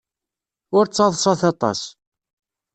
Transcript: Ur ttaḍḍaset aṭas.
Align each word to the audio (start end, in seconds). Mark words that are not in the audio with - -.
Ur 0.77 0.85
ttaḍḍaset 0.85 1.41
aṭas. 1.51 1.81